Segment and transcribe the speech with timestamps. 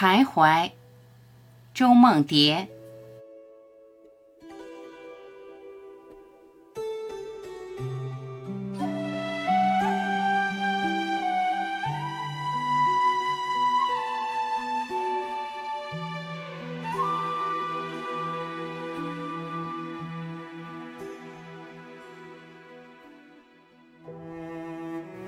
[0.00, 0.70] 徘徊，
[1.74, 2.68] 周梦蝶。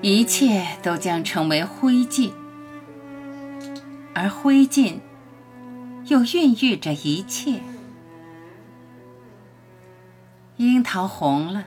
[0.01, 2.31] 一切都将成为灰烬，
[4.13, 4.99] 而灰烬
[6.05, 7.61] 又孕育着一切。
[10.57, 11.65] 樱桃红了，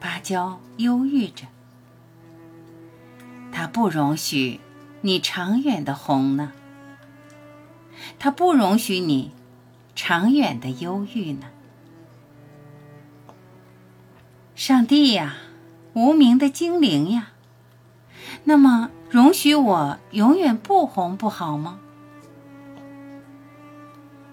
[0.00, 1.46] 芭蕉忧郁着，
[3.52, 4.60] 它不容许
[5.02, 6.52] 你长远的红呢，
[8.18, 9.32] 它不容许你
[9.94, 11.46] 长远的忧郁呢。
[14.54, 15.36] 上帝呀！
[15.92, 17.28] 无名的精灵呀，
[18.44, 21.80] 那么容许我永远不红不好吗？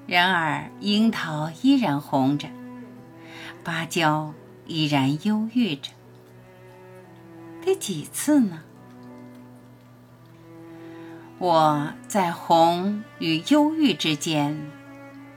[0.05, 2.49] 然而樱桃依然红着，
[3.63, 4.33] 芭蕉
[4.67, 5.91] 依然忧郁着。
[7.61, 8.59] 第几次呢？
[11.37, 14.69] 我在红与忧郁之间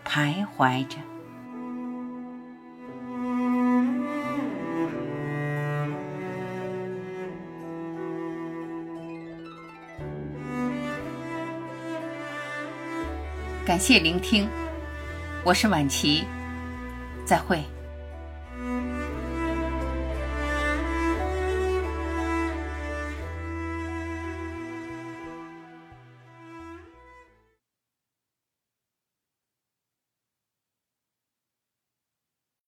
[0.05, 0.97] 徘徊着。
[13.67, 14.49] 感谢聆听，
[15.43, 16.23] 我是晚琪，
[17.25, 17.65] 再会。